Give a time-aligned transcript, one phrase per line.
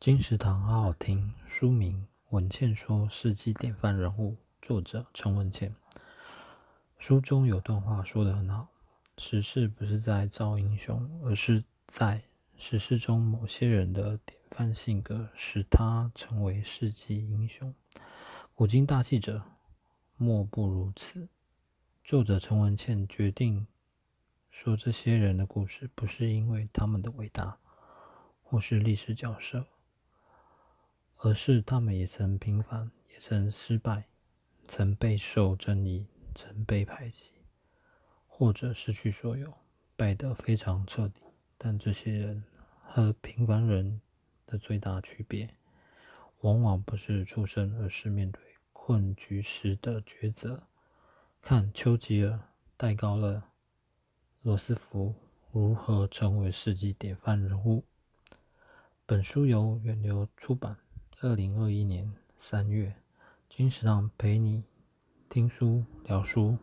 [0.00, 2.00] 金石堂好好听，书名
[2.30, 5.76] 《文茜说世纪典范人物》，作者陈文茜。
[6.96, 8.66] 书中有段话说得很好：
[9.18, 12.22] 时势不是在造英雄，而是在
[12.56, 17.74] 时势中某些人的典范性格，使他成为世纪英雄。
[18.54, 19.42] 古今大记者，
[20.16, 21.28] 莫不如此。
[22.02, 23.66] 作者陈文茜决定
[24.48, 27.58] 说这些人的故事，不是因为他们的伟大，
[28.42, 29.66] 或是历史角色。
[31.22, 34.06] 而是他们也曾平凡，也曾失败，
[34.66, 37.32] 曾备受争议，曾被排挤，
[38.26, 39.52] 或者失去所有，
[39.96, 41.20] 败得非常彻底。
[41.58, 42.42] 但这些人
[42.82, 44.00] 和平凡人
[44.46, 45.54] 的最大区别，
[46.40, 48.40] 往往不是出身，而是面对
[48.72, 50.62] 困局时的抉择。
[51.42, 52.40] 看丘吉尔、
[52.78, 53.42] 戴高乐、
[54.40, 55.14] 罗斯福
[55.52, 57.84] 如何成为世纪典范人物。
[59.04, 60.78] 本书由远流出版。
[61.22, 62.94] 二零二一年三月，
[63.46, 64.64] 金石堂陪你
[65.28, 66.56] 听书聊书。